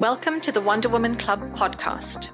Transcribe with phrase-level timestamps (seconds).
[0.00, 2.30] Welcome to the Wonder Woman Club podcast.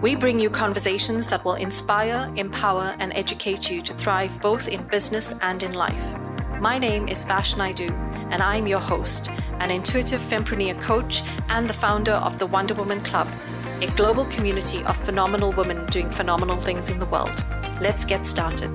[0.00, 4.86] We bring you conversations that will inspire, empower, and educate you to thrive both in
[4.86, 6.14] business and in life.
[6.60, 7.88] My name is Vash Naidu,
[8.30, 9.28] and I'm your host,
[9.58, 13.26] an intuitive fempreneur coach and the founder of the Wonder Woman Club,
[13.82, 17.44] a global community of phenomenal women doing phenomenal things in the world.
[17.80, 18.70] Let's get started.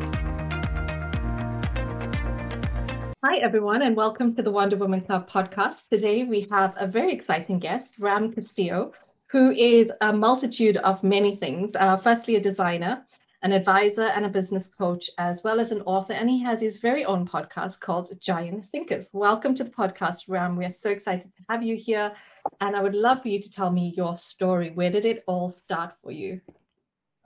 [3.28, 5.89] Hi, everyone, and welcome to the Wonder Woman Club podcast.
[5.89, 8.94] Today, we have a very exciting guest, Ram Castillo,
[9.32, 11.75] who is a multitude of many things.
[11.75, 13.04] Uh, firstly, a designer,
[13.42, 16.14] an advisor, and a business coach, as well as an author.
[16.14, 19.07] And he has his very own podcast called Giant Thinkers.
[19.11, 20.56] Welcome to the podcast, Ram.
[20.56, 22.14] We are so excited to have you here.
[22.62, 24.70] And I would love for you to tell me your story.
[24.70, 26.42] Where did it all start for you?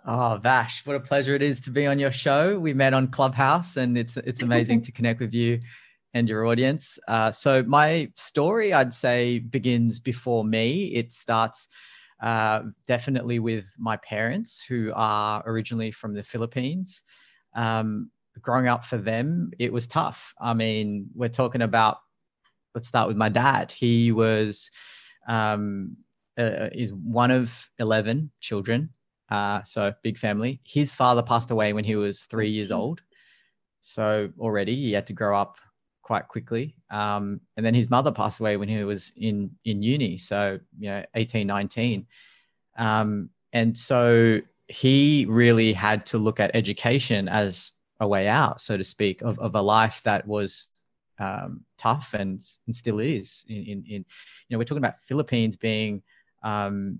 [0.05, 2.57] Oh, Vash, what a pleasure it is to be on your show.
[2.57, 5.59] We met on Clubhouse, and it's it's amazing to connect with you
[6.13, 6.99] and your audience.
[7.07, 10.85] Uh, so my story, I'd say, begins before me.
[10.95, 11.67] It starts
[12.21, 17.03] uh, definitely with my parents, who are originally from the Philippines.
[17.53, 18.11] Um,
[18.41, 20.33] growing up for them, it was tough.
[20.39, 21.97] I mean, we're talking about.
[22.75, 23.71] Let's start with my dad.
[23.71, 24.69] He was
[25.27, 25.97] um,
[26.37, 28.91] uh, is one of eleven children,
[29.29, 30.61] uh, so big family.
[30.63, 33.01] His father passed away when he was three years old.
[33.81, 35.57] So already he had to grow up
[36.09, 36.75] quite quickly.
[36.89, 40.89] Um, and then his mother passed away when he was in in uni, so you
[40.89, 42.07] know, 18, 19.
[42.79, 48.75] Um, and so he really had to look at education as a way out, so
[48.75, 50.65] to speak, of, of a life that was
[51.19, 53.45] um, tough and, and still is.
[53.47, 54.05] In, in, in,
[54.47, 56.01] you know, we're talking about Philippines being
[56.41, 56.97] um,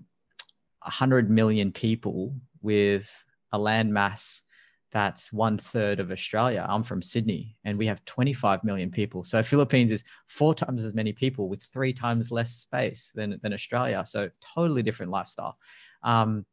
[0.83, 3.09] 100 million people with
[3.53, 4.43] a land mass
[4.91, 6.65] that's one third of Australia.
[6.67, 9.23] I'm from Sydney and we have 25 million people.
[9.23, 13.53] So Philippines is four times as many people with three times less space than, than
[13.53, 14.03] Australia.
[14.05, 15.57] So totally different lifestyle.
[16.03, 16.45] Um,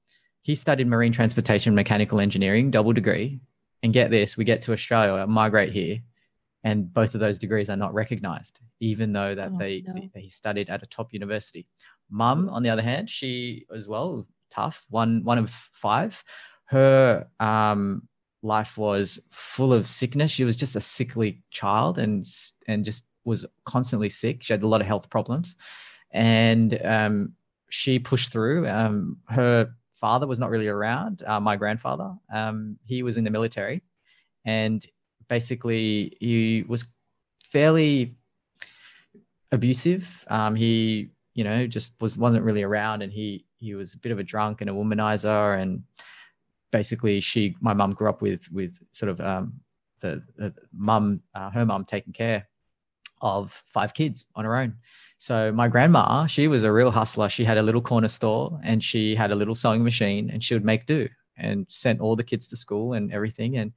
[0.43, 3.41] he studied marine transportation, mechanical engineering, double degree.
[3.83, 6.01] And get this, we get to Australia, migrate here,
[6.65, 9.95] and both of those degrees are not recognized, even though that oh, they, no.
[10.15, 11.69] they, he studied at a top university.
[12.11, 16.23] Mum, on the other hand, she as well tough, one one of five.
[16.65, 18.09] Her um,
[18.43, 20.31] life was full of sickness.
[20.31, 22.25] She was just a sickly child and
[22.69, 24.43] and just was constantly sick.
[24.43, 25.57] She had a lot of health problems,
[26.13, 27.33] and um,
[27.71, 28.69] she pushed through.
[28.69, 31.23] Um, her father was not really around.
[31.27, 33.83] Uh, my grandfather, um, he was in the military,
[34.45, 34.87] and
[35.29, 36.87] basically he was
[37.45, 38.17] fairly
[39.53, 40.25] abusive.
[40.29, 44.13] Um, he, you know, just was wasn't really around, and he he was a bit
[44.13, 45.83] of a drunk and a womanizer, and
[46.79, 49.45] basically she my mum grew up with with sort of um,
[50.01, 52.49] the, the mum uh, her mum taking care
[53.23, 54.75] of five kids on her own.
[55.19, 57.29] So my grandma she was a real hustler.
[57.29, 60.55] She had a little corner store and she had a little sewing machine and she
[60.55, 63.57] would make do and sent all the kids to school and everything.
[63.57, 63.73] And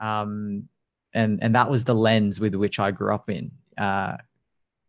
[0.00, 0.68] um
[1.14, 3.50] and and that was the lens with which i grew up in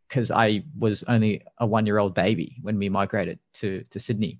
[0.09, 3.99] because uh, i was only a one year old baby when we migrated to to
[3.99, 4.39] sydney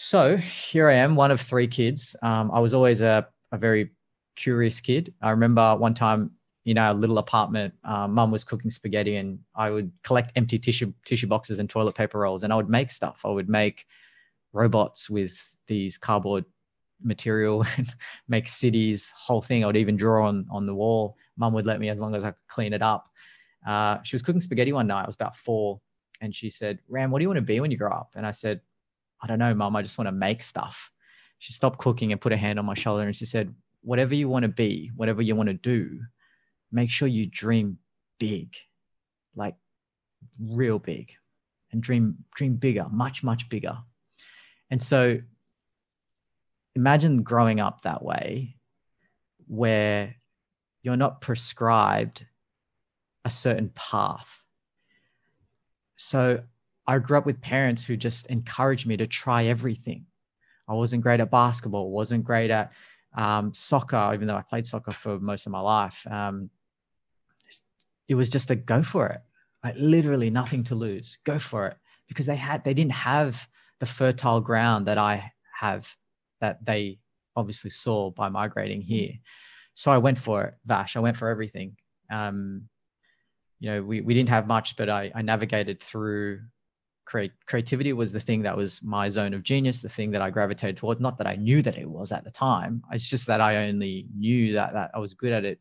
[0.00, 2.14] so here I am, one of three kids.
[2.22, 3.90] Um, I was always a, a very
[4.36, 5.12] curious kid.
[5.20, 6.30] I remember one time
[6.64, 10.92] in our little apartment, uh, mum was cooking spaghetti and I would collect empty tissue,
[11.04, 13.22] tissue boxes and toilet paper rolls and I would make stuff.
[13.24, 13.86] I would make
[14.52, 15.36] robots with
[15.66, 16.44] these cardboard
[17.02, 17.92] material and
[18.28, 19.64] make cities, whole thing.
[19.64, 21.16] I would even draw on, on the wall.
[21.36, 23.08] Mum would let me as long as I could clean it up.
[23.66, 25.02] Uh, she was cooking spaghetti one night.
[25.02, 25.80] I was about four.
[26.20, 28.12] And she said, Ram, what do you want to be when you grow up?
[28.14, 28.60] And I said,
[29.20, 30.90] I don't know, mom, I just want to make stuff.
[31.38, 34.28] She stopped cooking and put her hand on my shoulder and she said, Whatever you
[34.28, 36.00] want to be, whatever you want to do,
[36.72, 37.78] make sure you dream
[38.18, 38.54] big,
[39.36, 39.54] like
[40.40, 41.12] real big,
[41.70, 43.78] and dream, dream bigger, much, much bigger.
[44.70, 45.20] And so
[46.74, 48.56] imagine growing up that way
[49.46, 50.16] where
[50.82, 52.26] you're not prescribed
[53.24, 54.42] a certain path.
[55.96, 56.42] So
[56.88, 60.06] I grew up with parents who just encouraged me to try everything.
[60.66, 62.72] I wasn't great at basketball, wasn't great at
[63.14, 66.06] um, soccer, even though I played soccer for most of my life.
[66.10, 66.48] Um,
[68.08, 69.20] it was just a go for it,
[69.62, 71.18] like literally nothing to lose.
[71.24, 71.76] Go for it
[72.08, 73.46] because they had they didn't have
[73.80, 75.30] the fertile ground that I
[75.60, 75.94] have
[76.40, 76.98] that they
[77.36, 79.12] obviously saw by migrating here.
[79.74, 80.96] So I went for it, Vash.
[80.96, 81.76] I went for everything.
[82.10, 82.62] Um,
[83.60, 86.40] you know, we, we didn't have much, but I, I navigated through
[87.08, 90.28] create creativity was the thing that was my zone of genius the thing that i
[90.28, 93.40] gravitated towards not that i knew that it was at the time it's just that
[93.40, 95.58] i only knew that, that i was good at it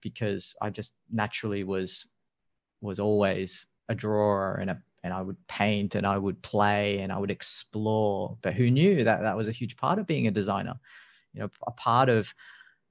[0.00, 2.06] because i just naturally was
[2.80, 7.10] was always a drawer and a and I would paint and I would play and
[7.10, 8.36] I would explore.
[8.42, 10.74] But who knew that that was a huge part of being a designer?
[11.32, 12.34] You know, a part of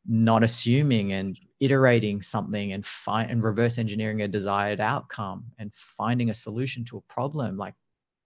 [0.09, 6.31] not assuming and iterating something and find and reverse engineering a desired outcome and finding
[6.31, 7.57] a solution to a problem.
[7.57, 7.75] Like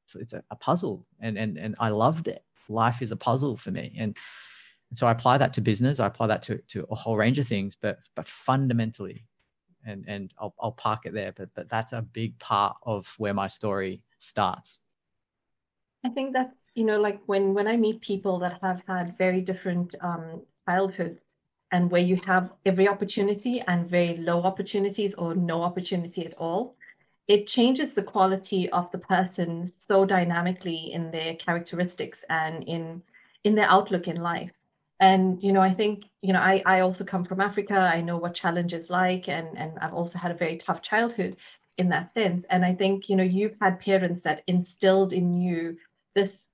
[0.05, 2.43] it's, it's a, a puzzle, and and and I loved it.
[2.69, 4.15] Life is a puzzle for me, and
[4.89, 5.99] and so I apply that to business.
[5.99, 9.25] I apply that to, to a whole range of things, but but fundamentally,
[9.85, 11.33] and and I'll I'll park it there.
[11.33, 14.79] But but that's a big part of where my story starts.
[16.05, 19.41] I think that's you know like when when I meet people that have had very
[19.41, 21.22] different um, childhoods
[21.73, 26.75] and where you have every opportunity and very low opportunities or no opportunity at all,
[27.27, 33.01] it changes the quality of the person so dynamically in their characteristics and in
[33.43, 34.53] in their outlook in life.
[34.99, 37.77] And you know i think you know i i also come from africa.
[37.95, 41.37] I know what challenge is like and and i've also had a very tough childhood
[41.77, 42.45] in that sense.
[42.51, 45.77] And i think you know you've had parents that instilled in you
[46.13, 46.47] this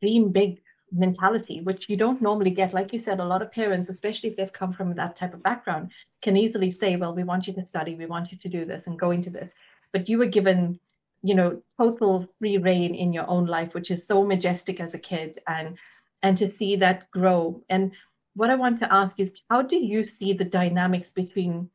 [0.00, 0.60] dream big
[0.94, 4.36] mentality which you don't normally get like you said a lot of parents especially if
[4.36, 5.90] they've come from that type of background
[6.20, 8.86] can easily say well we want you to study we want you to do this
[8.86, 9.50] and go into this
[9.92, 10.78] but you were given
[11.22, 14.98] you know total free rein in your own life which is so majestic as a
[14.98, 15.78] kid and
[16.22, 17.62] and to see that grow.
[17.68, 17.92] And
[18.34, 21.68] what I want to ask is how do you see the dynamics between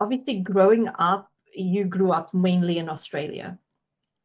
[0.00, 3.58] obviously growing up, you grew up mainly in Australia,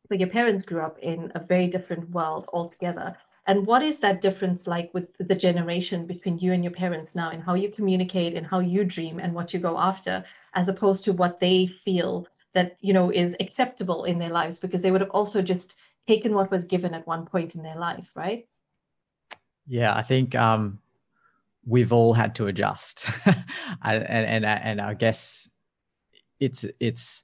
[0.10, 3.16] but your parents grew up in a very different world altogether.
[3.46, 7.30] And what is that difference like with the generation between you and your parents now
[7.32, 10.24] and how you communicate and how you dream and what you go after,
[10.54, 14.82] as opposed to what they feel that, you know, is acceptable in their lives because
[14.82, 15.76] they would have also just
[16.08, 18.48] taken what was given at one point in their life, right?
[19.68, 20.80] Yeah, I think um,
[21.66, 23.08] we've all had to adjust,
[23.84, 25.50] and and and I guess
[26.40, 27.24] it's it's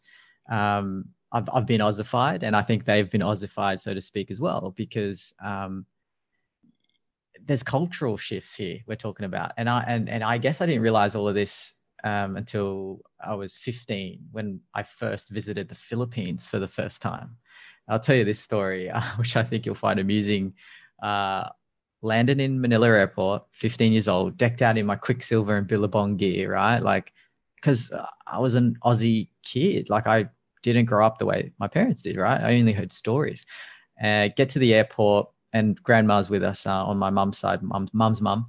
[0.50, 4.40] um, I've I've been ossified, and I think they've been ossified, so to speak, as
[4.40, 5.86] well, because um,
[7.50, 10.84] there's cultural shifts here we're talking about, and I and and I guess I didn't
[10.84, 11.74] realize all of this
[12.04, 17.38] um, until I was 15 when I first visited the Philippines for the first time.
[17.88, 20.54] I'll tell you this story, uh, which I think you'll find amusing.
[21.02, 21.50] Uh,
[22.04, 26.54] landed in Manila Airport, 15 years old, decked out in my Quiksilver and Billabong gear,
[26.54, 26.80] right?
[26.80, 27.12] Like,
[27.56, 27.92] because
[28.28, 29.90] I was an Aussie kid.
[29.90, 30.30] Like, I
[30.62, 32.40] didn't grow up the way my parents did, right?
[32.42, 33.46] I only heard stories.
[34.02, 38.22] Uh, get to the airport, and grandma's with us uh, on my mum's side, mum's
[38.22, 38.48] mum,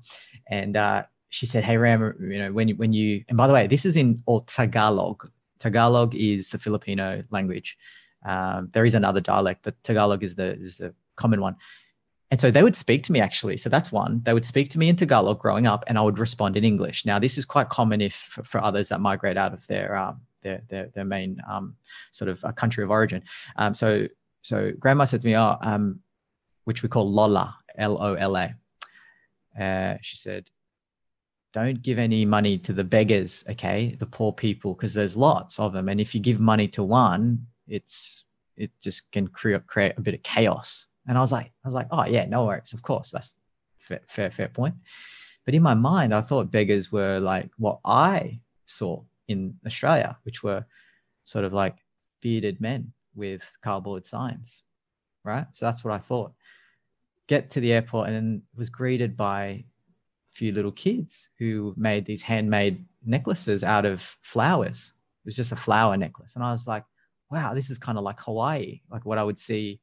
[0.49, 3.55] and uh, she said, "Hey Ram, you know when you, when you and by the
[3.55, 5.29] way, this is in Tagalog.
[5.59, 7.77] Tagalog is the Filipino language.
[8.25, 11.57] Um, there is another dialect, but Tagalog is the is the common one.
[12.31, 13.57] And so they would speak to me actually.
[13.57, 14.21] So that's one.
[14.23, 17.05] They would speak to me in Tagalog growing up, and I would respond in English.
[17.05, 20.21] Now this is quite common if for, for others that migrate out of their um,
[20.43, 21.77] their, their their main um,
[22.11, 23.23] sort of a country of origin.
[23.57, 24.07] Um, so
[24.43, 26.01] so grandma said to me, "Oh, um,
[26.71, 28.55] which we call Lola, L O L A."
[29.61, 30.49] Uh, she said,
[31.53, 35.73] "Don't give any money to the beggars, okay, the poor people, because there's lots of
[35.73, 38.25] them, and if you give money to one, it's
[38.57, 41.75] it just can create create a bit of chaos." And I was like, I was
[41.75, 43.35] like, oh yeah, no worries, of course, that's
[43.79, 44.77] fair, fair, fair point.
[45.45, 50.45] But in my mind, I thought beggars were like what I saw in Australia, which
[50.45, 50.65] were
[51.25, 51.77] sort of like
[52.21, 54.63] bearded men with cardboard signs,
[55.25, 55.47] right?
[55.51, 56.33] So that's what I thought.
[57.31, 59.65] Get to the airport and was greeted by a
[60.33, 64.95] few little kids who made these handmade necklaces out of flowers.
[65.25, 66.35] It was just a flower necklace.
[66.35, 66.83] And I was like,
[67.31, 69.79] wow, this is kind of like Hawaii, like what I would see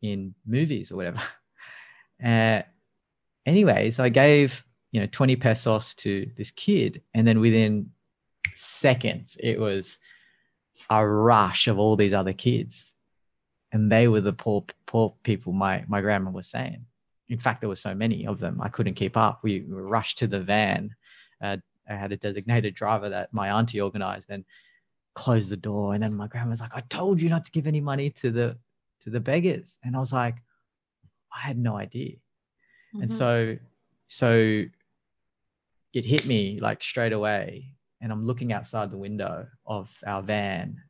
[0.00, 1.20] in movies or whatever.
[2.24, 2.62] Uh,
[3.46, 7.90] anyway, so I gave you know 20 pesos to this kid, and then within
[8.56, 10.00] seconds, it was
[10.90, 12.96] a rush of all these other kids,
[13.72, 15.52] and they were the poor poor people.
[15.52, 16.84] My my grandma was saying.
[17.28, 19.40] In fact, there were so many of them, I couldn't keep up.
[19.42, 20.94] We, rushed to the van.
[21.42, 24.46] Uh, I had a designated driver that my auntie organized, and
[25.14, 25.92] closed the door.
[25.92, 28.30] And then my grandma was like, "I told you not to give any money to
[28.30, 28.56] the
[29.00, 29.78] to the beggars.
[29.84, 30.36] And I was like,
[31.34, 32.16] I had no idea.
[32.94, 33.02] Mm-hmm.
[33.02, 33.56] And so,
[34.06, 34.64] so
[35.92, 37.72] it hit me like straight away.
[38.00, 40.80] And I'm looking outside the window of our van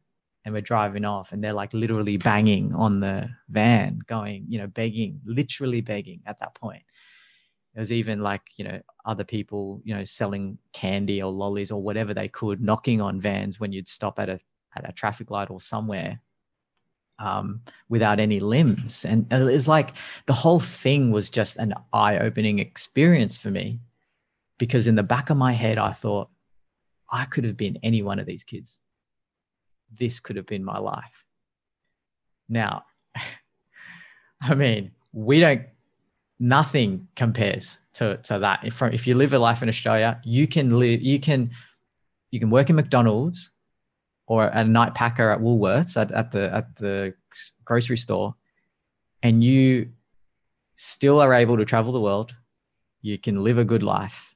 [0.44, 4.66] and we're driving off and they're like literally banging on the van, going, you know,
[4.66, 6.82] begging, literally begging at that point.
[7.74, 11.82] There was even like, you know, other people, you know, selling candy or lollies or
[11.82, 14.40] whatever they could, knocking on vans when you'd stop at a
[14.76, 16.20] at a traffic light or somewhere
[17.18, 19.04] um, without any limbs.
[19.04, 19.94] And it's like
[20.26, 23.80] the whole thing was just an eye opening experience for me
[24.58, 26.28] because in the back of my head, I thought,
[27.10, 28.80] I could have been any one of these kids.
[29.96, 31.24] This could have been my life.
[32.48, 32.84] Now,
[34.40, 35.62] I mean, we don't,
[36.38, 38.60] nothing compares to, to that.
[38.64, 41.50] If, if you live a life in Australia, you can live, you can,
[42.30, 43.50] you can work in McDonald's
[44.26, 47.14] or a night packer at Woolworths at, at the, at the
[47.64, 48.34] grocery store
[49.22, 49.90] and you
[50.76, 52.34] still are able to travel the world.
[53.02, 54.34] You can live a good life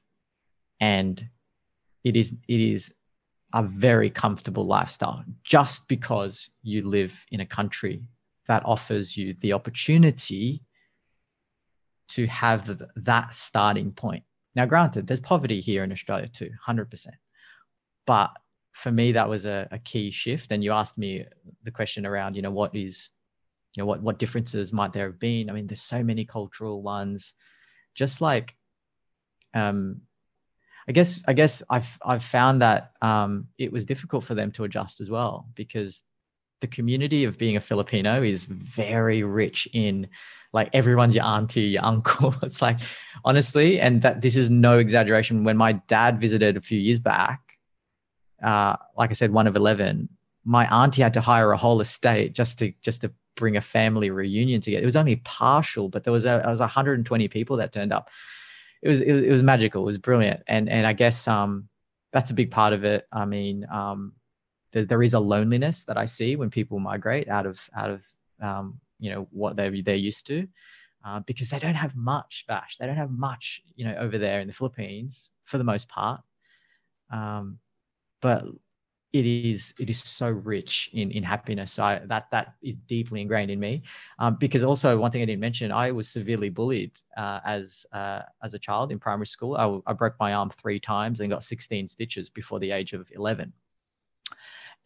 [0.79, 1.25] and
[2.03, 2.93] it is, it is
[3.53, 8.03] a very comfortable lifestyle just because you live in a country
[8.47, 10.61] that offers you the opportunity
[12.09, 14.23] to have that starting point.
[14.55, 17.07] Now, granted, there's poverty here in Australia too, 100%.
[18.05, 18.31] But
[18.73, 20.51] for me, that was a, a key shift.
[20.51, 21.25] And you asked me
[21.63, 23.09] the question around, you know, what is,
[23.75, 25.49] you know, what, what differences might there have been?
[25.49, 27.33] I mean, there's so many cultural ones,
[27.95, 28.55] just like
[29.53, 30.01] um,
[30.87, 34.63] I guess I guess I've I've found that um, it was difficult for them to
[34.63, 36.03] adjust as well because
[36.61, 40.07] the community of being a Filipino is very rich in
[40.53, 42.35] like everyone's your auntie, your uncle.
[42.43, 42.79] It's like
[43.25, 45.43] honestly, and that this is no exaggeration.
[45.43, 47.41] When my dad visited a few years back,
[48.43, 50.09] uh, like I said, one of eleven,
[50.43, 54.09] my auntie had to hire a whole estate just to just to bring a family
[54.09, 54.83] reunion together.
[54.83, 58.09] It was only partial, but there was a, it was 120 people that turned up
[58.83, 59.83] it was, it it was magical.
[59.83, 61.69] It was brilliant, and and I guess um
[62.11, 63.07] that's a big part of it.
[63.11, 64.13] I mean, um,
[64.73, 68.05] there, there is a loneliness that I see when people migrate out of out of
[68.41, 70.47] um, you know what they're they're used to,
[71.05, 72.43] uh, because they don't have much.
[72.47, 75.87] Vash, they don't have much, you know, over there in the Philippines for the most
[75.87, 76.21] part.
[77.09, 77.59] Um,
[78.21, 78.43] but
[79.13, 81.77] it is it is so rich in in happiness.
[81.77, 83.83] I that that is deeply ingrained in me.
[84.17, 88.21] Um, because also one thing I didn't mention, I was severely bullied uh, as uh,
[88.43, 89.55] as a child in primary school.
[89.55, 93.07] I, I broke my arm three times and got 16 stitches before the age of
[93.13, 93.53] 11.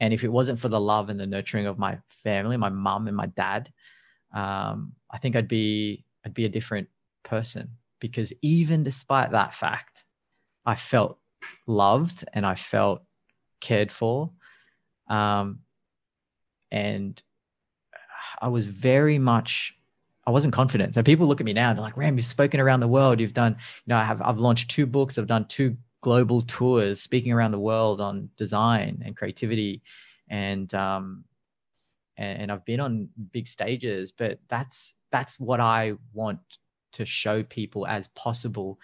[0.01, 3.07] And if it wasn't for the love and the nurturing of my family, my mum
[3.07, 3.72] and my dad,
[4.34, 6.89] um, I think I'd be I'd be a different
[7.24, 7.69] person.
[8.01, 10.03] Because even despite that fact,
[10.65, 11.17] I felt
[11.65, 13.06] loved and I felt
[13.59, 14.31] cared for.
[15.09, 15.59] Um,
[16.71, 17.21] and
[18.41, 19.73] I was very much,
[20.25, 20.93] I wasn't confident.
[20.93, 23.19] So people look at me now and they're like, Ram, you've spoken around the world.
[23.19, 25.17] You've done, you know, I have, I've launched two books.
[25.17, 29.81] I've done two global tours speaking around the world on design and creativity.
[30.29, 31.23] And, um,
[32.17, 36.39] and, and I've been on big stages, but that's, that's what I want
[36.93, 38.79] to show people as possible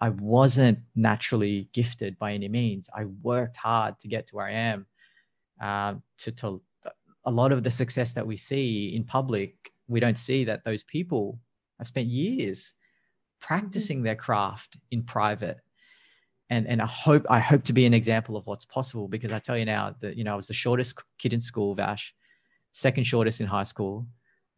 [0.00, 2.88] I wasn't naturally gifted by any means.
[2.94, 4.86] I worked hard to get to where I am.
[5.60, 6.62] Uh, to, to
[7.24, 10.82] a lot of the success that we see in public, we don't see that those
[10.84, 11.38] people
[11.78, 12.74] have spent years
[13.40, 14.04] practicing mm-hmm.
[14.04, 15.58] their craft in private.
[16.48, 19.38] And, and I hope I hope to be an example of what's possible because I
[19.38, 22.12] tell you now that you know I was the shortest kid in school, Vash,
[22.72, 24.06] second shortest in high school,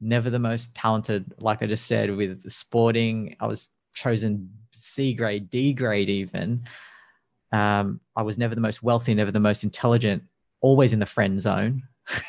[0.01, 3.37] never the most talented, like I just said, with sporting.
[3.41, 6.65] I was chosen C grade, D grade, even.
[7.53, 10.23] Um, I was never the most wealthy, never the most intelligent,
[10.61, 11.83] always in the friend zone,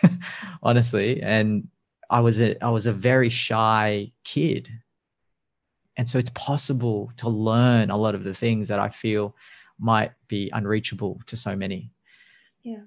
[0.64, 1.22] honestly.
[1.22, 1.68] And
[2.10, 4.70] I was a I was a very shy kid,
[5.98, 9.36] and so it's possible to learn a lot of the things that I feel
[9.80, 11.90] might be unreachable to so many.
[12.64, 12.84] Yeah.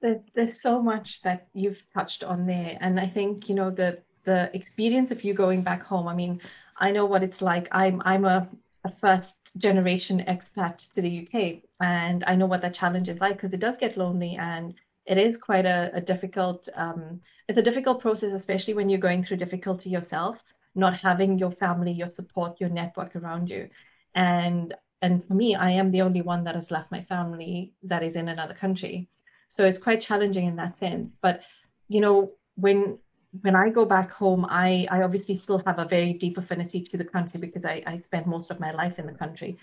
[0.00, 4.02] There's there's so much that you've touched on there, and I think you know the
[4.26, 6.06] the experience of you going back home.
[6.06, 6.40] I mean,
[6.76, 7.68] I know what it's like.
[7.72, 8.46] I'm I'm a,
[8.84, 13.36] a first generation expat to the UK, and I know what that challenge is like
[13.36, 14.74] because it does get lonely and
[15.06, 19.22] it is quite a, a difficult um, it's a difficult process, especially when you're going
[19.22, 20.36] through difficulty yourself,
[20.74, 23.70] not having your family, your support, your network around you.
[24.14, 28.02] And and for me, I am the only one that has left my family that
[28.02, 29.08] is in another country.
[29.48, 31.12] So it's quite challenging in that sense.
[31.22, 31.42] But
[31.88, 32.98] you know, when
[33.42, 36.96] when I go back home, I, I obviously still have a very deep affinity to
[36.96, 39.58] the country because I, I spent most of my life in the country.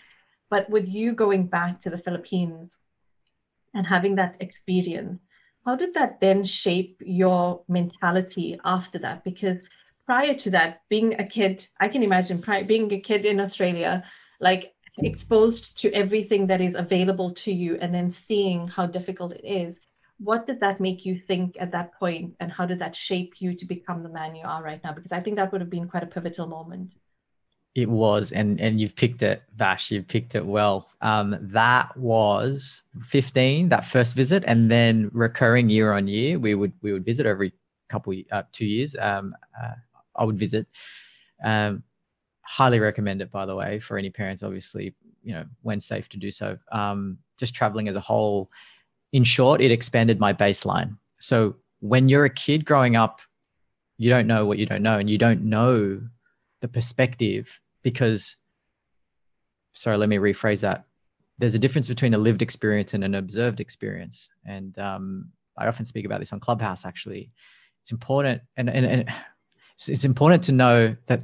[0.49, 2.71] But with you going back to the Philippines
[3.73, 5.21] and having that experience,
[5.65, 9.23] how did that then shape your mentality after that?
[9.23, 9.57] Because
[10.05, 14.03] prior to that, being a kid, I can imagine prior, being a kid in Australia,
[14.39, 19.45] like exposed to everything that is available to you and then seeing how difficult it
[19.45, 19.79] is
[20.19, 23.53] what did that make you think at that point and how did that shape you
[23.55, 24.93] to become the man you are right now?
[24.93, 26.93] Because i think that would have been quite a pivotal moment.
[27.75, 30.89] It was and and you've picked it vash you've picked it well.
[31.01, 36.73] Um, that was 15 that first visit and then recurring year on year we would
[36.81, 37.53] we would visit every
[37.89, 38.95] couple uh, two years.
[38.95, 39.73] Um, uh,
[40.15, 40.67] i would visit
[41.43, 41.83] um,
[42.43, 44.93] highly recommend it by the way for any parents obviously
[45.23, 46.57] you know when safe to do so.
[46.71, 48.51] Um, just traveling as a whole
[49.13, 50.97] in short, it expanded my baseline.
[51.19, 53.21] So when you're a kid growing up,
[53.97, 56.01] you don't know what you don't know, and you don't know
[56.61, 58.35] the perspective because.
[59.75, 60.85] Sorry, let me rephrase that.
[61.39, 65.85] There's a difference between a lived experience and an observed experience, and um, I often
[65.85, 66.85] speak about this on Clubhouse.
[66.85, 67.31] Actually,
[67.81, 69.13] it's important, and and, and
[69.87, 71.23] it's, important to know that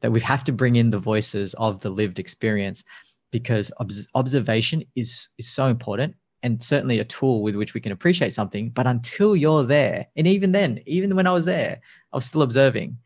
[0.00, 2.84] that we have to bring in the voices of the lived experience
[3.32, 3.72] because
[4.14, 8.70] observation is is so important and certainly a tool with which we can appreciate something
[8.70, 11.80] but until you're there and even then even when i was there
[12.12, 12.96] i was still observing.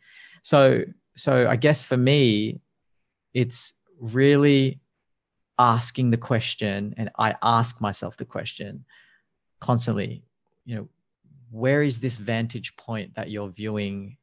[0.42, 0.82] So
[1.16, 2.60] so i guess for me
[3.32, 4.80] it's really
[5.58, 8.84] asking the question and i ask myself the question
[9.60, 10.24] constantly
[10.64, 10.88] you know
[11.50, 14.16] where is this vantage point that you're viewing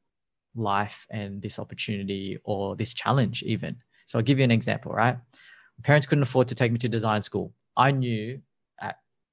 [0.53, 3.75] life and this opportunity or this challenge even?
[4.05, 5.15] So i'll give you an example right?
[5.15, 7.53] My parents couldn't afford to take me to design school.
[7.77, 8.41] I knew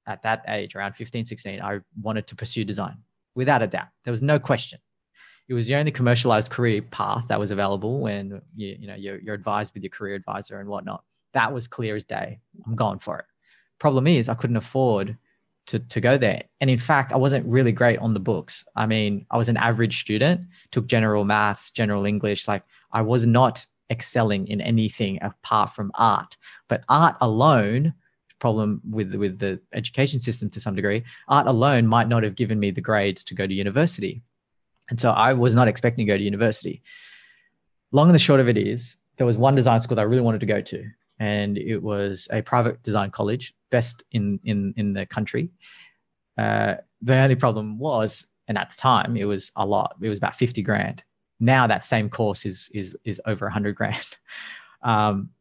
[0.09, 2.97] at, at that age around 15 16 i wanted to pursue design
[3.35, 4.79] without a doubt there was no question
[5.47, 9.19] it was the only commercialized career path that was available when you, you know you're,
[9.19, 12.99] you're advised with your career advisor and whatnot that was clear as day i'm going
[12.99, 13.25] for it
[13.79, 15.17] problem is i couldn't afford
[15.69, 16.41] to, to go there.
[16.61, 18.65] And in fact, I wasn't really great on the books.
[18.75, 22.47] I mean, I was an average student, took general maths, general English.
[22.47, 26.37] Like I was not excelling in anything apart from art.
[26.69, 27.93] But art alone,
[28.39, 32.59] problem with with the education system to some degree, art alone might not have given
[32.59, 34.21] me the grades to go to university.
[34.89, 36.81] And so I was not expecting to go to university.
[37.91, 40.21] Long and the short of it is, there was one design school that I really
[40.21, 40.83] wanted to go to,
[41.19, 45.49] and it was a private design college, best in in in the country.
[46.37, 49.95] Uh, the only problem was, and at the time, it was a lot.
[50.01, 51.03] It was about fifty grand.
[51.39, 54.07] Now that same course is is is over a hundred grand.
[54.81, 55.31] Um,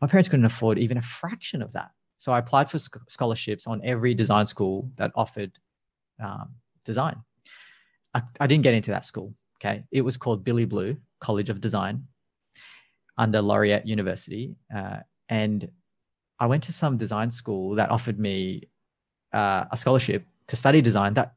[0.00, 3.66] my parents couldn't afford even a fraction of that, so I applied for sc- scholarships
[3.66, 5.52] on every design school that offered
[6.22, 6.50] um,
[6.84, 7.16] design.
[8.14, 9.34] I, I didn't get into that school.
[9.58, 12.06] Okay, it was called Billy Blue College of Design
[13.18, 14.56] under Laureate University.
[14.74, 15.70] Uh, and
[16.38, 18.68] I went to some design school that offered me
[19.32, 21.34] uh, a scholarship to study design that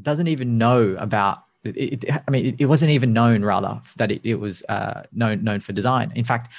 [0.00, 4.10] doesn't even know about it, it I mean, it, it, wasn't even known rather that
[4.10, 6.12] it, it was uh, known known for design.
[6.16, 6.52] In fact,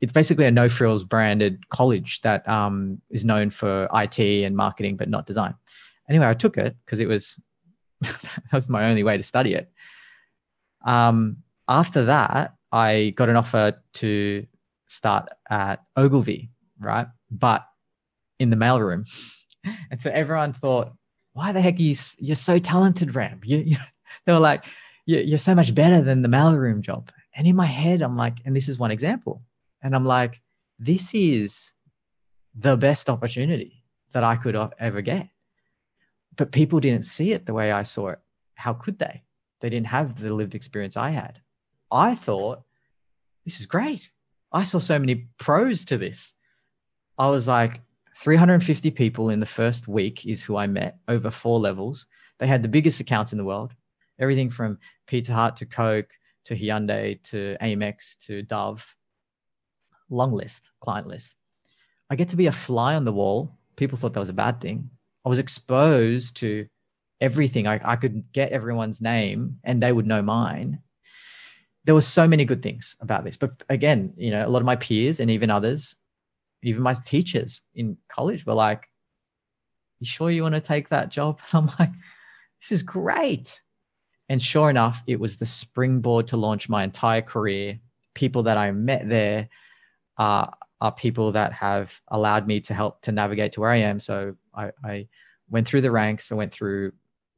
[0.00, 4.96] it's basically a no frills branded college that um, is known for IT and marketing,
[4.96, 5.54] but not design.
[6.08, 7.38] Anyway, I took it because it was
[8.00, 9.70] that was my only way to study it.
[10.84, 14.46] Um, after that, I got an offer to
[14.88, 17.08] start at Ogilvy, right?
[17.30, 17.66] But
[18.38, 19.08] in the mailroom.
[19.90, 20.92] And so everyone thought,
[21.32, 23.40] why the heck are you, you're so talented, Ram?
[23.44, 23.76] You, you,
[24.24, 24.64] they were like,
[25.04, 27.10] you're so much better than the mailroom job.
[27.34, 29.42] And in my head, I'm like, and this is one example.
[29.82, 30.40] And I'm like,
[30.78, 31.72] this is
[32.54, 35.28] the best opportunity that I could ever get.
[36.36, 38.20] But people didn't see it the way I saw it.
[38.54, 39.22] How could they?
[39.60, 41.40] They didn't have the lived experience I had.
[41.90, 42.62] I thought,
[43.44, 44.10] this is great.
[44.52, 46.34] I saw so many pros to this.
[47.18, 47.80] I was like,
[48.16, 52.06] 350 people in the first week is who I met over four levels.
[52.38, 53.72] They had the biggest accounts in the world,
[54.18, 56.10] everything from Pizza Hut to Coke
[56.44, 58.84] to Hyundai to Amex to Dove.
[60.10, 61.36] Long list, client list.
[62.10, 63.56] I get to be a fly on the wall.
[63.76, 64.90] People thought that was a bad thing.
[65.24, 66.66] I was exposed to
[67.20, 67.66] everything.
[67.66, 70.80] I, I could get everyone's name and they would know mine
[71.88, 73.38] there were so many good things about this.
[73.38, 75.96] But again, you know, a lot of my peers and even others,
[76.62, 78.86] even my teachers in college were like,
[79.98, 81.40] You sure you want to take that job?
[81.50, 81.92] And I'm like,
[82.60, 83.62] This is great.
[84.28, 87.78] And sure enough, it was the springboard to launch my entire career.
[88.12, 89.48] People that I met there
[90.18, 94.00] are, are people that have allowed me to help to navigate to where I am.
[94.00, 95.08] So I, I
[95.48, 96.30] went through the ranks.
[96.30, 96.92] I went through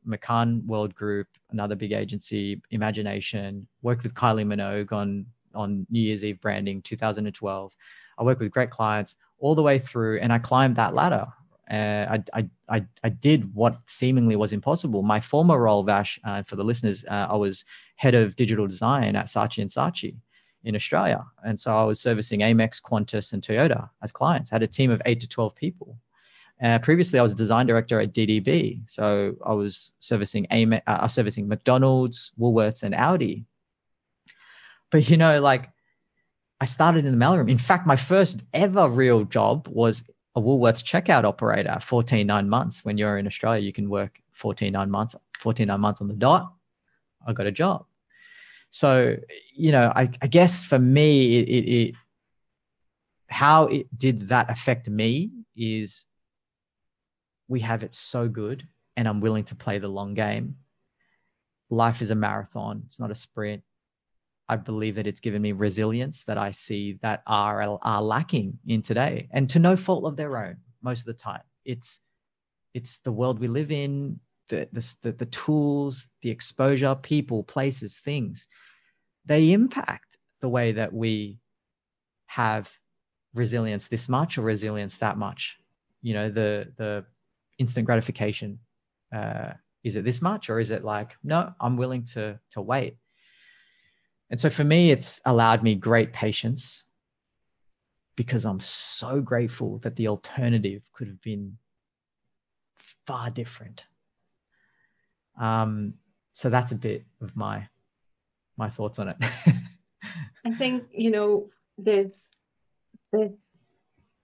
[0.06, 6.24] McCann World Group, another big agency, Imagination, worked with Kylie Minogue on, on New Year's
[6.24, 7.72] Eve branding 2012.
[8.18, 11.26] I worked with great clients all the way through and I climbed that ladder.
[11.70, 15.02] Uh, I, I, I, did what seemingly was impossible.
[15.02, 17.64] My former role, Vash, uh, for the listeners, uh, I was
[17.94, 20.16] head of digital design at Saatchi and Saatchi
[20.64, 21.24] in Australia.
[21.44, 24.52] And so I was servicing Amex, Qantas, and Toyota as clients.
[24.52, 25.96] I had a team of eight to 12 people.
[26.62, 31.08] Uh, previously, I was a design director at DDB, so I was servicing a uh,
[31.08, 33.46] servicing McDonald's, Woolworths, and Audi.
[34.90, 35.70] But you know, like
[36.60, 37.50] I started in the mailroom.
[37.50, 40.04] In fact, my first ever real job was
[40.36, 41.78] a Woolworths checkout operator.
[41.80, 42.84] 14 nine months.
[42.84, 45.16] When you're in Australia, you can work 14 nine months.
[45.38, 46.52] 14 nine months on the dot.
[47.26, 47.86] I got a job.
[48.70, 49.16] So
[49.54, 51.94] you know, I, I guess for me, it, it, it
[53.28, 56.06] how it did that affect me is
[57.48, 60.56] we have it so good and I'm willing to play the long game.
[61.68, 63.62] Life is a marathon, it's not a sprint.
[64.48, 68.82] I believe that it's given me resilience that I see that are, are lacking in
[68.82, 71.42] today and to no fault of their own most of the time.
[71.64, 72.00] It's
[72.74, 74.18] it's the world we live in,
[74.50, 78.48] the, the, the tools, the exposure, people, places, things.
[79.24, 81.38] They impact the way that we
[82.26, 82.70] have
[83.34, 85.58] resilience this much or resilience that much.
[86.02, 87.04] You know, the the
[87.58, 88.58] instant gratification.
[89.14, 91.52] Uh, is it this much or is it like no?
[91.60, 92.96] I'm willing to to wait.
[94.30, 96.84] And so for me, it's allowed me great patience
[98.16, 101.56] because I'm so grateful that the alternative could have been
[103.06, 103.86] far different.
[105.40, 105.94] Um,
[106.32, 107.66] so that's a bit of my
[108.56, 109.16] my thoughts on it.
[110.46, 111.48] I think you know
[111.78, 112.12] there's
[113.12, 113.32] there's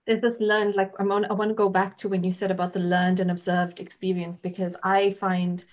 [0.05, 2.51] there's this learned like I'm on, I want to go back to when you said
[2.51, 5.65] about the learned and observed experience because I find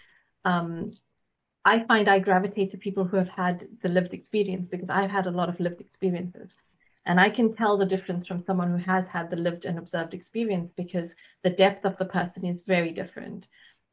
[0.44, 0.90] um,
[1.64, 5.26] I find I gravitate to people who have had the lived experience because I've had
[5.26, 6.56] a lot of lived experiences.
[7.06, 10.14] And I can tell the difference from someone who has had the lived and observed
[10.14, 13.46] experience because the depth of the person is very different.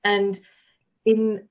[0.04, 0.40] And
[1.06, 1.48] in,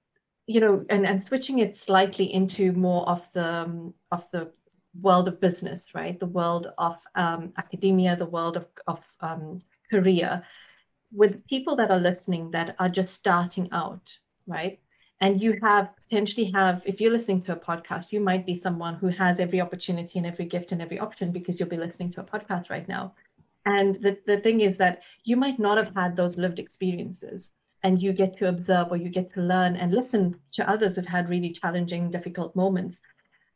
[0.46, 4.52] you know, and, and switching it slightly into more of the um, of the
[5.00, 6.18] world of business, right?
[6.18, 9.60] The world of um, academia, the world of, of um,
[9.90, 10.42] career,
[11.12, 14.80] with people that are listening that are just starting out, right?
[15.20, 18.94] and you have potentially have if you're listening to a podcast you might be someone
[18.94, 22.20] who has every opportunity and every gift and every option because you'll be listening to
[22.20, 23.14] a podcast right now
[23.66, 28.02] and the, the thing is that you might not have had those lived experiences and
[28.02, 31.28] you get to observe or you get to learn and listen to others who've had
[31.28, 32.98] really challenging difficult moments.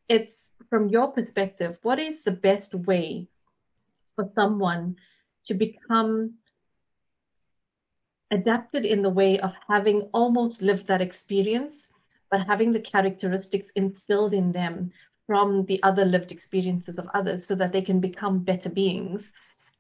[0.08, 3.28] It's from your perspective what is the best way
[4.16, 4.96] for someone
[5.44, 6.34] to become
[8.30, 11.86] adapted in the way of having almost lived that experience,
[12.30, 14.90] but having the characteristics instilled in them
[15.26, 19.32] from the other lived experiences of others so that they can become better beings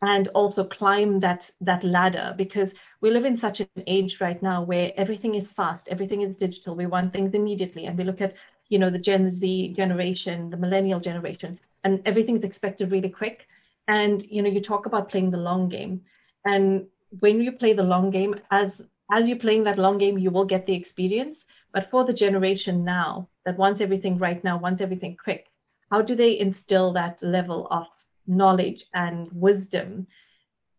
[0.02, 4.62] and also climb that that ladder because we live in such an age right now
[4.62, 8.36] where everything is fast everything is digital we want things immediately and we look at
[8.68, 13.46] you know the gen z generation the millennial generation and everything's expected really quick
[13.88, 16.00] and you know you talk about playing the long game
[16.44, 16.86] and
[17.20, 20.44] when you play the long game, as as you're playing that long game, you will
[20.44, 21.44] get the experience.
[21.72, 25.48] But for the generation now that wants everything right now, wants everything quick,
[25.90, 27.86] how do they instill that level of
[28.26, 30.06] knowledge and wisdom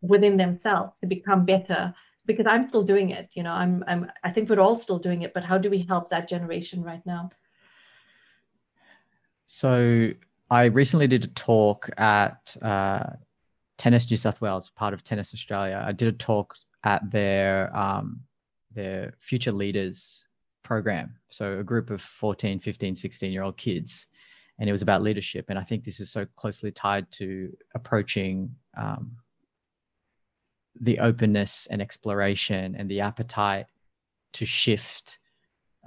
[0.02, 1.94] within themselves to become better?
[2.26, 5.22] Because I'm still doing it, you know, I'm I'm I think we're all still doing
[5.22, 7.30] it, but how do we help that generation right now?
[9.48, 10.12] So
[10.50, 13.04] I recently did a talk at uh,
[13.78, 15.84] Tennis New South Wales, part of Tennis Australia.
[15.86, 18.22] I did a talk at their um,
[18.74, 20.28] their future leaders
[20.64, 21.16] program.
[21.30, 24.08] So a group of 14, 15, 16 year old kids.
[24.60, 25.46] And it was about leadership.
[25.50, 29.18] And I think this is so closely tied to approaching um,
[30.80, 33.66] the openness and exploration and the appetite
[34.34, 35.20] to shift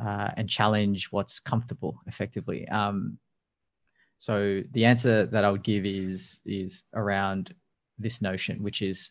[0.03, 2.69] uh, and challenge what's comfortable effectively.
[2.69, 3.19] Um,
[4.19, 7.55] so the answer that I would give is is around
[7.99, 9.11] this notion, which is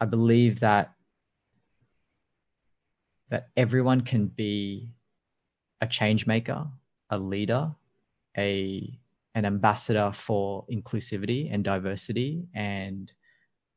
[0.00, 0.92] I believe that
[3.30, 4.90] that everyone can be
[5.80, 6.66] a change maker,
[7.10, 7.70] a leader,
[8.36, 8.98] a
[9.34, 13.12] an ambassador for inclusivity and diversity and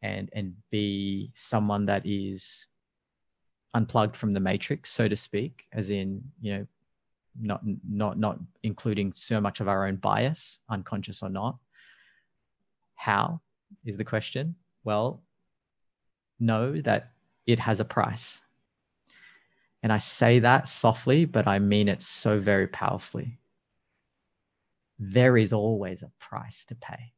[0.01, 2.67] and and be someone that is
[3.75, 6.67] unplugged from the matrix so to speak as in you know
[7.39, 11.57] not not not including so much of our own bias unconscious or not
[13.03, 13.41] how
[13.83, 14.55] is the question?
[14.85, 15.21] Well,
[16.39, 17.11] know that
[17.45, 18.41] it has a price.
[19.83, 23.37] And I say that softly, but I mean it so very powerfully.
[24.97, 27.11] There is always a price to pay.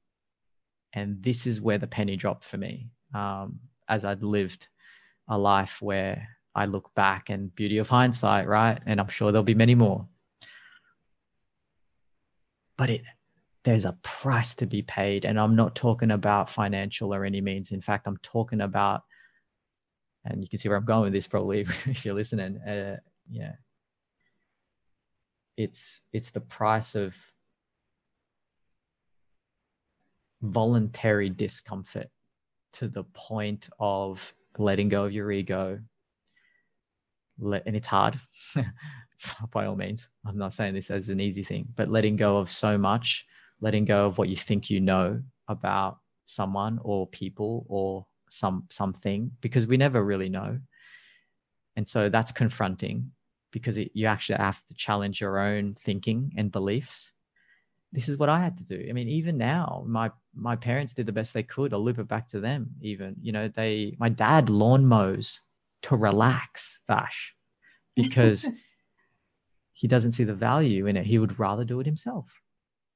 [0.93, 4.67] And this is where the penny dropped for me um, as I'd lived
[5.27, 8.79] a life where I look back and beauty of hindsight, right?
[8.85, 10.07] And I'm sure there'll be many more.
[12.77, 13.01] But it
[13.65, 15.25] there's a price to be paid.
[15.25, 17.71] And I'm not talking about financial or any means.
[17.71, 19.01] In fact, I'm talking about,
[20.25, 22.57] and you can see where I'm going with this probably if you're listening.
[22.57, 22.97] Uh,
[23.29, 23.53] yeah.
[25.57, 27.15] It's it's the price of
[30.41, 32.09] voluntary discomfort
[32.73, 35.79] to the point of letting go of your ego.
[37.39, 38.19] Let, and it's hard
[39.51, 40.09] by all means.
[40.25, 43.25] I'm not saying this as an easy thing, but letting go of so much
[43.61, 48.05] letting go of what you think you know about someone or people or
[48.35, 50.59] some something because we never really know.
[51.75, 53.11] And so that's confronting
[53.51, 57.13] because it, you actually have to challenge your own thinking and beliefs.
[57.91, 58.85] This is what i had to do.
[58.89, 61.73] I mean even now my my parents did the best they could.
[61.73, 63.15] I'll loop it back to them even.
[63.21, 65.41] You know they my dad lawn mows
[65.83, 67.33] to relax vash
[67.95, 68.47] because
[69.73, 71.05] he doesn't see the value in it.
[71.05, 72.41] He would rather do it himself.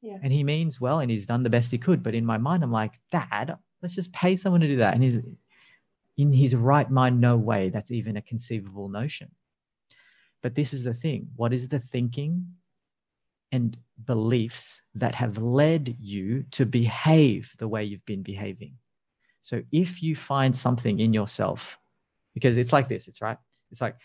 [0.02, 0.18] Yeah.
[0.24, 2.02] and he means well and he's done the best he could.
[2.04, 4.94] But in my mind i'm like dad let's just pay someone to do that.
[4.94, 5.22] And he's
[6.18, 9.32] in his right mind no way that's even a conceivable notion.
[10.42, 11.30] But this is the thing.
[11.36, 12.46] What is the thinking
[13.52, 18.76] and beliefs that have led you to behave the way you've been behaving?
[19.42, 21.78] So if you find something in yourself
[22.34, 23.38] because it's like this it's right?
[23.72, 23.96] It's like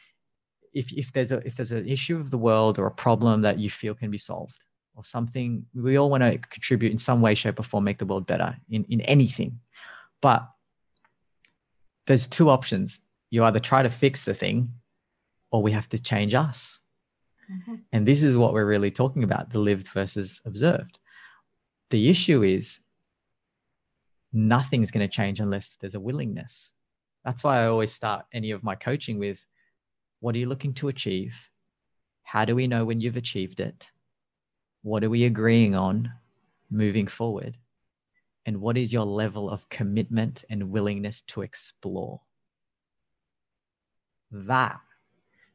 [0.73, 3.59] if, if there's a if there's an issue of the world or a problem that
[3.59, 7.35] you feel can be solved or something we all want to contribute in some way
[7.35, 9.59] shape or form make the world better in, in anything.
[10.21, 10.49] But
[12.07, 13.01] there's two options.
[13.31, 14.71] You either try to fix the thing
[15.51, 16.81] or we have to change us.
[17.53, 17.75] Mm-hmm.
[17.93, 20.99] and this is what we're really talking about the lived versus observed.
[21.91, 22.81] The issue is
[24.33, 26.73] nothing's going to change unless there's a willingness.
[27.23, 29.45] That's why i always start any of my coaching with
[30.21, 31.35] what are you looking to achieve?
[32.23, 33.91] How do we know when you've achieved it
[34.85, 36.13] what are we agreeing on
[36.71, 37.57] moving forward?
[38.45, 42.21] And what is your level of commitment and willingness to explore?
[44.31, 44.79] That,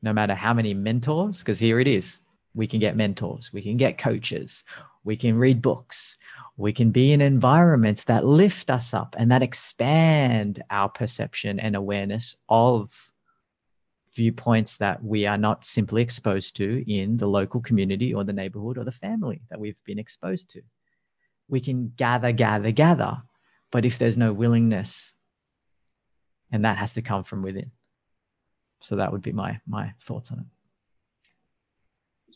[0.02, 2.22] no matter how many mentors, because here it is,
[2.56, 4.63] we can get mentors, we can get coaches,
[5.04, 6.18] we can read books,
[6.58, 11.76] we can be in environments that lift us up and that expand our perception and
[11.76, 13.09] awareness of
[14.15, 18.78] viewpoints that we are not simply exposed to in the local community or the neighborhood
[18.78, 20.62] or the family that we've been exposed to.
[21.48, 23.22] We can gather, gather, gather,
[23.72, 25.13] but if there's no willingness,
[26.52, 27.72] and that has to come from within.
[28.82, 30.45] So that would be my my thoughts on it.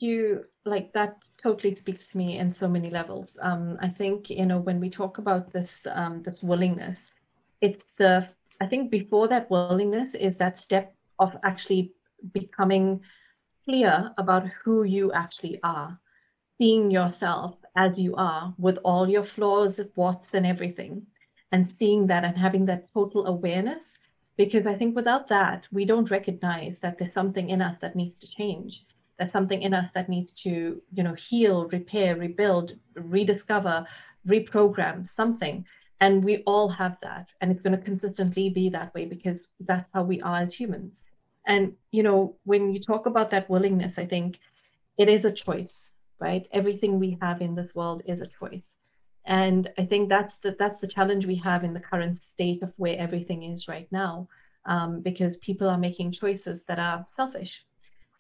[0.02, 3.38] You like that totally speaks to me in so many levels.
[3.42, 7.00] Um, I think you know when we talk about this um, this willingness,
[7.62, 8.28] it's the
[8.62, 11.94] I think before that willingness is that step of actually
[12.34, 13.02] becoming
[13.66, 15.98] clear about who you actually are,
[16.58, 21.06] seeing yourself as you are with all your flaws, what's, and everything,
[21.52, 23.84] and seeing that and having that total awareness.
[24.36, 28.20] Because I think without that, we don't recognize that there's something in us that needs
[28.20, 28.86] to change.
[29.18, 33.86] There's something in us that needs to, you know, heal, repair, rebuild, rediscover,
[34.28, 35.66] reprogram something.
[36.02, 37.28] And we all have that.
[37.40, 40.94] And it's going to consistently be that way because that's how we are as humans.
[41.46, 44.40] And, you know, when you talk about that willingness, I think
[44.98, 46.48] it is a choice, right?
[46.52, 48.76] Everything we have in this world is a choice.
[49.26, 52.74] And I think that's the, that's the challenge we have in the current state of
[52.78, 54.28] where everything is right now,
[54.66, 57.64] um, because people are making choices that are selfish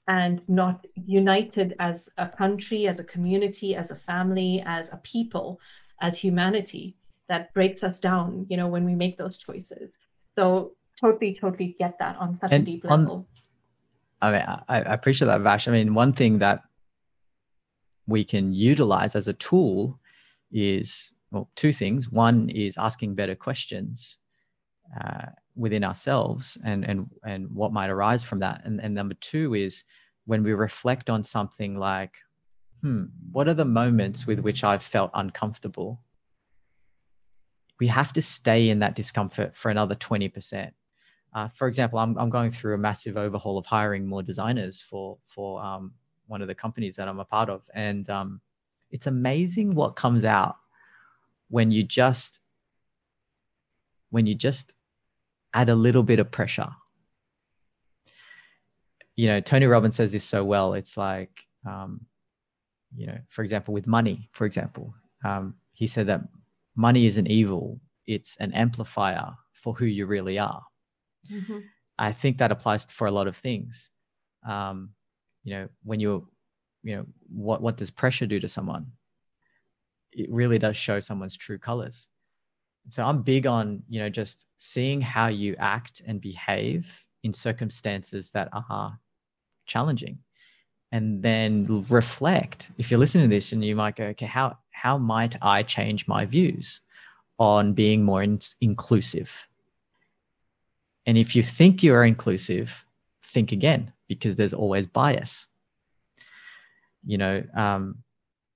[0.07, 5.59] and not united as a country, as a community, as a family, as a people,
[6.01, 6.95] as humanity
[7.29, 9.91] that breaks us down, you know, when we make those choices.
[10.37, 13.27] So totally, totally get that on such and a deep level.
[14.21, 15.67] I mean, I, I appreciate that, Vash.
[15.67, 16.63] I mean, one thing that
[18.07, 19.99] we can utilize as a tool
[20.51, 22.11] is well, two things.
[22.11, 24.17] One is asking better questions
[25.01, 28.61] uh, within ourselves and, and, and what might arise from that.
[28.63, 29.83] And, and number two is
[30.25, 32.13] when we reflect on something like,
[32.81, 36.01] hmm, what are the moments with which I've felt uncomfortable?
[37.79, 40.71] We have to stay in that discomfort for another 20%.
[41.33, 45.17] Uh, for example, I'm, I'm going through a massive overhaul of hiring more designers for
[45.25, 45.93] for um,
[46.27, 48.41] one of the companies that I'm a part of, and um,
[48.91, 50.55] it's amazing what comes out
[51.49, 52.39] when you just
[54.11, 54.73] when you just
[55.55, 56.69] add a little bit of pressure.
[59.15, 60.73] You know, Tony Robbins says this so well.
[60.73, 62.01] It's like, um,
[62.95, 64.93] you know, for example, with money, for example,
[65.25, 66.21] um, he said that
[66.75, 70.63] money isn't evil; it's an amplifier for who you really are
[71.31, 71.59] Mm-hmm.
[71.97, 73.89] I think that applies for a lot of things.
[74.47, 74.89] Um,
[75.43, 76.23] you know, when you're,
[76.83, 78.87] you know, what what does pressure do to someone?
[80.11, 82.09] It really does show someone's true colors.
[82.89, 88.31] So I'm big on you know just seeing how you act and behave in circumstances
[88.31, 88.99] that are
[89.65, 90.17] challenging,
[90.91, 92.71] and then reflect.
[92.77, 96.07] If you're listening to this and you might go, okay, how how might I change
[96.07, 96.81] my views
[97.39, 99.47] on being more in- inclusive?
[101.05, 102.85] And if you think you are inclusive,
[103.23, 105.47] think again because there's always bias.
[107.05, 107.97] You know, um,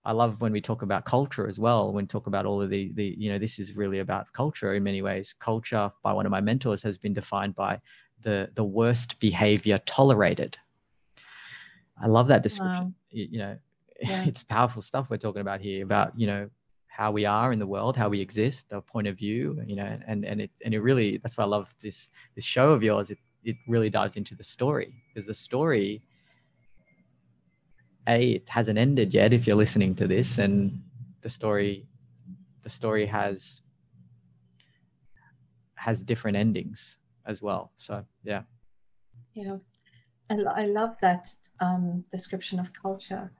[0.06, 1.92] I love when we talk about culture as well.
[1.92, 4.74] When we talk about all of the the you know this is really about culture
[4.74, 5.36] in many ways.
[5.38, 7.82] Culture by one of my mentors has been defined by
[8.22, 10.58] the the worst behavior tolerated.
[12.02, 12.86] I love that description.
[12.86, 12.94] Wow.
[13.10, 13.58] You, you, know,
[14.02, 14.24] yeah.
[14.28, 16.50] it's powerful stuff we're talking about here about you know
[16.98, 20.00] how we are in the world, how we exist, the point of view, you know,
[20.08, 23.12] and and it and it really that's why I love this this show of yours.
[23.12, 26.02] It it really dives into the story because the story
[28.08, 30.82] a it hasn't ended yet if you're listening to this and
[31.22, 31.86] the story
[32.64, 33.62] the story has
[35.76, 37.72] has different endings as well.
[37.78, 38.42] So yeah.
[39.36, 39.58] Yeah.
[40.32, 41.30] I, I love that
[41.60, 43.32] um, description of culture.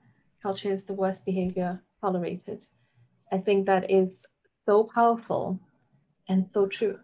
[0.44, 2.68] Culture is the worst behavior tolerated
[3.32, 4.26] i think that is
[4.66, 5.60] so powerful
[6.28, 6.98] and so true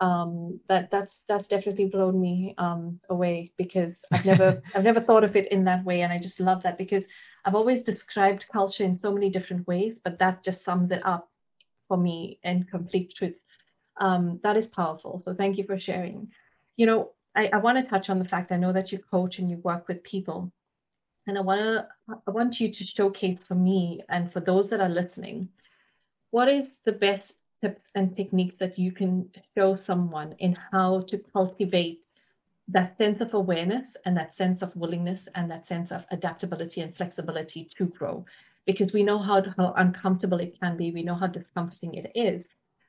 [0.00, 5.24] um, that that's that's definitely blown me um, away because I've never I've never thought
[5.24, 7.04] of it in that way, and I just love that because
[7.44, 11.28] I've always described culture in so many different ways, but that just sums it up
[11.88, 13.36] for me in complete truth.
[13.98, 15.20] Um, that is powerful.
[15.20, 16.28] So thank you for sharing.
[16.76, 19.38] You know, I, I want to touch on the fact I know that you coach
[19.38, 20.52] and you work with people,
[21.30, 21.88] and I want to
[22.26, 25.48] I want you to showcase for me and for those that are listening,
[26.32, 31.18] what is the best tips and techniques that you can show someone in how to
[31.18, 32.06] cultivate
[32.66, 36.96] that sense of awareness and that sense of willingness and that sense of adaptability and
[36.96, 38.24] flexibility to grow?
[38.66, 42.44] Because we know how, how uncomfortable it can be we know how discomforting it is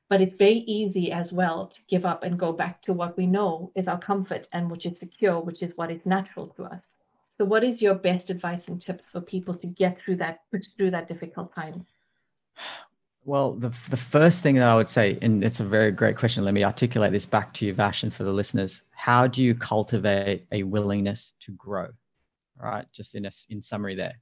[0.10, 3.28] but it's very easy as well to give up and go back to what we
[3.28, 6.84] know is our comfort and which is secure which is what is natural to us
[7.42, 10.68] so what is your best advice and tips for people to get through that push
[10.78, 11.84] through that difficult time
[13.24, 16.44] well, the the first thing that I would say, and it's a very great question.
[16.44, 18.82] Let me articulate this back to you, Vash, and for the listeners.
[18.90, 21.90] How do you cultivate a willingness to grow?
[22.58, 24.16] Right, just in a in summary, there.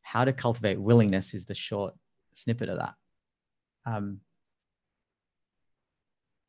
[0.00, 1.94] How to cultivate willingness is the short
[2.32, 2.94] snippet of that.
[3.84, 4.20] Um,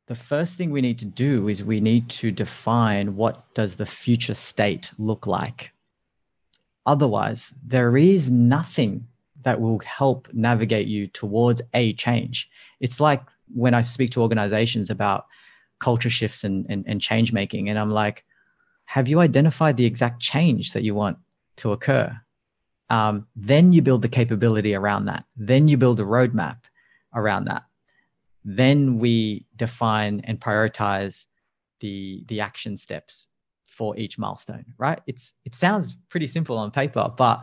[0.06, 3.86] the first thing we need to do is we need to define what does the
[3.86, 5.72] future state look like.
[6.86, 9.06] Otherwise, there is nothing
[9.42, 12.48] that will help navigate you towards a change.
[12.80, 13.22] It's like
[13.54, 15.26] when I speak to organizations about
[15.80, 18.24] culture shifts and, and, and change making, and I'm like,
[18.86, 21.18] have you identified the exact change that you want
[21.56, 22.16] to occur?
[22.90, 25.24] Um, then you build the capability around that.
[25.36, 26.58] Then you build a roadmap
[27.14, 27.62] around that.
[28.44, 31.26] Then we define and prioritize
[31.80, 33.28] the the action steps
[33.66, 34.64] for each milestone.
[34.78, 35.00] Right?
[35.06, 37.42] It's it sounds pretty simple on paper, but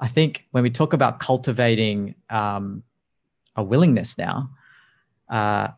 [0.00, 2.82] I think when we talk about cultivating um,
[3.56, 4.50] a willingness now,
[5.28, 5.68] uh,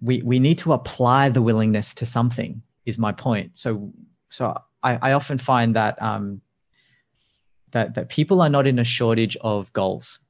[0.00, 2.62] we we need to apply the willingness to something.
[2.84, 3.58] Is my point.
[3.58, 3.92] So
[4.30, 6.40] so I, I often find that um,
[7.72, 10.20] that that people are not in a shortage of goals.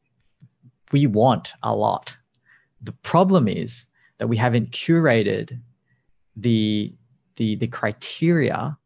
[0.92, 2.16] We want a lot.
[2.86, 3.86] The problem is
[4.18, 5.60] that we haven't curated
[6.36, 6.94] the
[7.36, 8.78] the the criteria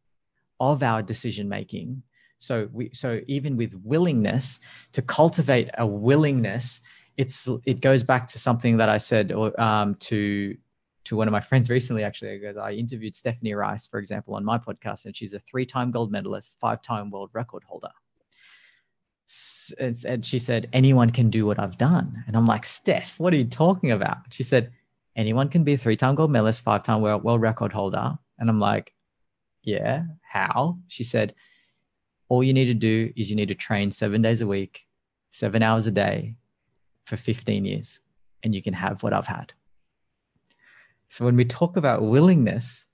[0.58, 2.02] of our decision making
[2.40, 4.60] so we so even with willingness
[4.92, 6.80] to cultivate a willingness,
[7.18, 10.56] it's it goes back to something that I said um, to
[11.04, 12.02] to one of my friends recently.
[12.02, 16.10] Actually, I interviewed Stephanie Rice, for example, on my podcast, and she's a three-time gold
[16.10, 17.90] medalist, five-time world record holder.
[19.78, 22.24] And, she said, anyone can do what I've done.
[22.26, 24.18] And I'm like, Steph, what are you talking about?
[24.30, 24.72] She said,
[25.16, 28.18] anyone can be a three-time gold medalist, five-time world, world record holder.
[28.38, 28.92] And I'm like,
[29.62, 30.78] yeah, how?
[30.88, 31.34] She said,
[32.28, 34.86] all you need to do is you need to train seven days a week,
[35.30, 36.34] seven hours a day
[37.04, 38.00] for 15 years,
[38.42, 39.52] and you can have what I've had.
[41.08, 42.86] So when we talk about willingness,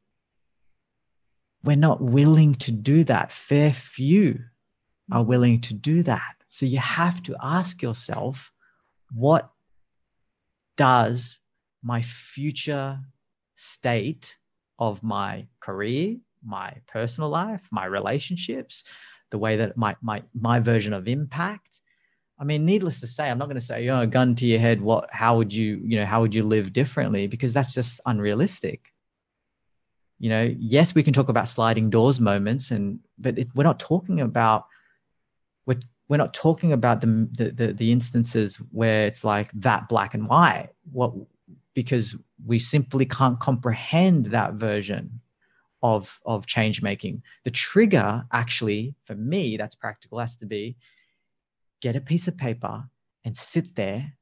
[1.65, 3.31] we're not willing to do that.
[3.33, 4.41] Fair few
[5.11, 5.29] are mm-hmm.
[5.29, 6.35] willing to do that.
[6.49, 8.53] So you have to ask yourself,
[9.13, 9.51] what
[10.77, 11.41] does
[11.83, 12.99] my future
[13.55, 14.37] state
[14.79, 18.85] of my career, my personal life, my relationships,
[19.31, 21.81] the way that my my my version of impact?
[22.39, 24.47] I mean needless to say i'm not going to say you know a gun to
[24.47, 27.27] your head what how would you you know how would you live differently?
[27.27, 28.93] Because that's just unrealistic.
[30.19, 33.79] You know yes we can talk about sliding doors moments and but it, we're not
[33.79, 34.67] talking about
[35.67, 40.29] we're, we're not talking about the, the the instances where it's like that black and
[40.29, 40.71] white.
[40.93, 41.13] What
[41.75, 45.21] because we simply can't comprehend that version
[45.83, 47.23] of of change making.
[47.45, 50.77] The trigger actually for me that's practical has to be
[51.81, 52.85] get a piece of paper
[53.25, 54.13] and sit there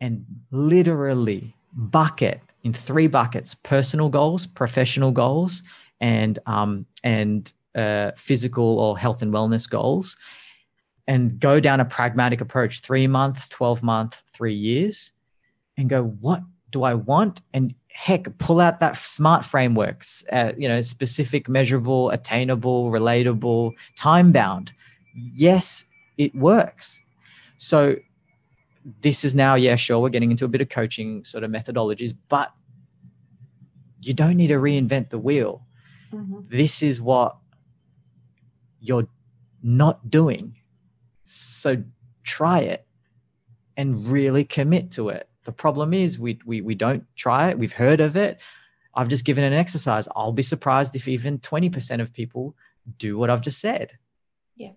[0.00, 5.62] and literally bucket in three buckets personal goals professional goals
[6.00, 10.16] and um, and uh, physical or health and wellness goals
[11.08, 15.10] and go down a pragmatic approach, three month, 12 month, three years,
[15.78, 17.40] and go, what do I want?
[17.54, 24.32] And heck, pull out that smart frameworks, uh, you know, specific, measurable, attainable, relatable, time
[24.32, 24.70] bound.
[25.14, 25.86] Yes,
[26.18, 27.00] it works.
[27.56, 27.96] So
[29.00, 32.14] this is now, yeah, sure, we're getting into a bit of coaching sort of methodologies,
[32.28, 32.52] but
[34.02, 35.66] you don't need to reinvent the wheel.
[36.12, 36.40] Mm-hmm.
[36.48, 37.36] This is what
[38.78, 39.08] you're
[39.62, 40.54] not doing.
[41.28, 41.82] So
[42.24, 42.86] try it
[43.76, 45.28] and really commit to it.
[45.44, 47.58] The problem is we, we, we don't try it.
[47.58, 48.38] We've heard of it.
[48.94, 50.08] I've just given an exercise.
[50.16, 52.56] I'll be surprised if even 20% of people
[52.98, 53.96] do what I've just said.
[54.56, 54.72] Yeah.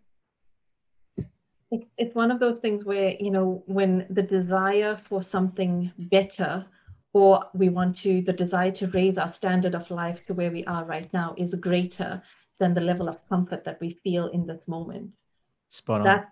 [1.72, 6.66] It's, it's one of those things where, you know, when the desire for something better
[7.14, 10.64] or we want to, the desire to raise our standard of life to where we
[10.66, 12.22] are right now is greater
[12.60, 15.16] than the level of comfort that we feel in this moment.
[15.70, 16.06] Spot on.
[16.06, 16.28] That,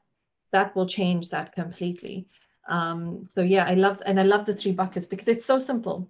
[0.52, 2.28] that will change that completely.
[2.68, 6.10] Um, so yeah, I love, and I love the three buckets because it's so simple.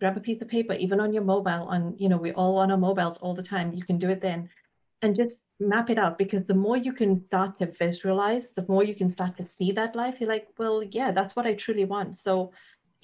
[0.00, 2.70] Grab a piece of paper, even on your mobile, on, you know, we all on
[2.70, 3.72] our mobiles all the time.
[3.72, 4.50] You can do it then
[5.02, 8.84] and just map it out because the more you can start to visualize, the more
[8.84, 10.16] you can start to see that life.
[10.18, 12.16] You're like, well, yeah, that's what I truly want.
[12.16, 12.52] So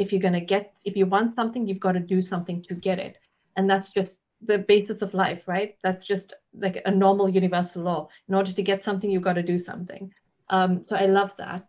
[0.00, 2.98] if you're to get if you want something you've got to do something to get
[2.98, 3.18] it
[3.56, 8.08] and that's just the basis of life right that's just like a normal universal law
[8.28, 10.10] in order to get something you've got to do something
[10.50, 11.66] um, so i love that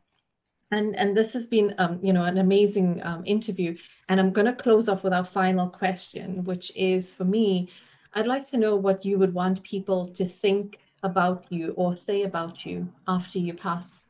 [0.71, 3.75] and and this has been um, you know an amazing um, interview
[4.09, 7.69] and i'm going to close off with our final question which is for me
[8.13, 12.23] i'd like to know what you would want people to think about you or say
[12.23, 14.05] about you after you pass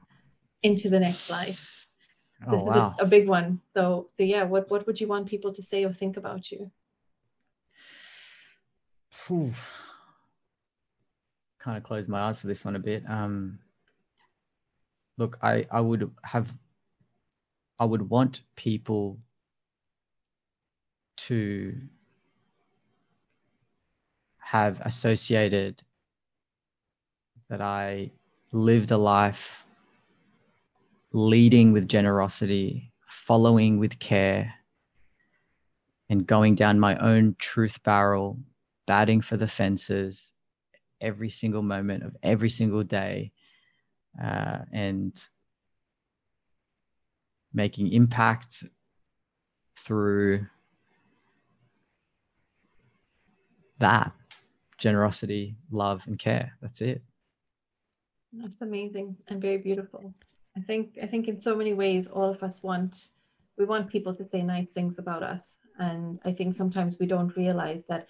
[0.63, 1.81] into the next life
[2.47, 2.93] Oh, this wow.
[2.95, 3.61] is a, a, big one.
[3.75, 6.71] So, so yeah, what what would you want people to say or think about you?
[11.59, 13.03] Kind of close my eyes for this one a bit.
[13.07, 13.59] Um,
[15.17, 16.53] look, I I would have,
[17.79, 19.19] I would want people
[21.17, 21.75] to
[24.39, 25.83] have associated
[27.49, 28.11] that I
[28.51, 29.65] lived a life
[31.13, 34.53] leading with generosity, following with care,
[36.09, 38.39] and going down my own truth barrel,
[38.87, 40.33] batting for the fences
[40.99, 43.31] every single moment of every single day,
[44.21, 45.27] uh, and
[47.53, 48.63] making impact
[49.77, 50.45] through
[53.79, 54.13] that
[54.77, 56.53] generosity, love, and care.
[56.61, 57.01] That's it.
[58.33, 60.13] That's amazing and very beautiful.
[60.55, 63.09] I think I think in so many ways all of us want
[63.57, 65.57] we want people to say nice things about us.
[65.77, 68.07] And I think sometimes we don't realize that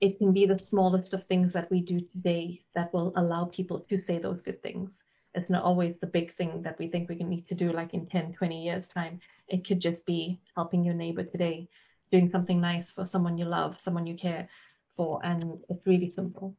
[0.00, 3.78] it can be the smallest of things that we do today that will allow people
[3.78, 4.98] to say those good things.
[5.34, 7.94] It's not always the big thing that we think we can need to do like
[7.94, 9.20] in 10, 20 years time.
[9.48, 11.68] It could just be helping your neighbor today,
[12.10, 14.48] doing something nice for someone you love, someone you care
[14.96, 15.20] for.
[15.24, 16.54] And it's really simple.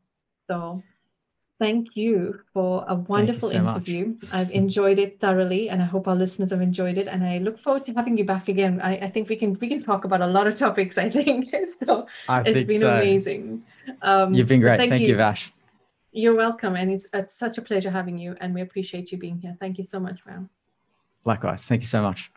[0.48, 0.84] So
[1.58, 4.08] Thank you for a wonderful so interview.
[4.08, 4.34] Much.
[4.34, 7.08] I've enjoyed it thoroughly, and I hope our listeners have enjoyed it.
[7.08, 8.82] And I look forward to having you back again.
[8.82, 10.98] I, I think we can we can talk about a lot of topics.
[10.98, 11.56] I think
[11.86, 12.08] so.
[12.28, 12.98] I it's been so.
[12.98, 13.64] amazing.
[14.02, 14.78] Um, You've been great.
[14.78, 15.10] Thank, thank you.
[15.10, 15.54] you, Vash.
[16.18, 18.38] You're welcome, and it's, it's such a pleasure having you.
[18.40, 19.58] And we appreciate you being here.
[19.60, 20.50] Thank you so much, Ram.
[21.26, 21.66] Likewise.
[21.66, 22.32] Thank you so much.